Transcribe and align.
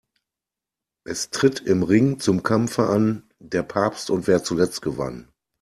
Es 1.05 1.29
tritt 1.29 1.59
im 1.59 1.83
Ring 1.83 2.19
zum 2.19 2.41
Kampfe 2.41 2.87
an: 2.87 3.29
Der 3.37 3.61
Papst 3.61 4.09
und 4.09 4.25
wer 4.25 4.43
zuletzt 4.43 4.81
gewann. 4.81 5.31